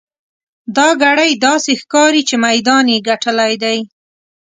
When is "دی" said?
3.63-3.77